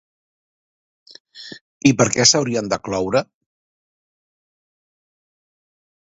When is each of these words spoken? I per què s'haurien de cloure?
I 1.89 1.91
per 1.99 2.07
què 2.15 2.23
s'haurien 2.29 2.71
de 2.73 2.79
cloure? 2.89 3.21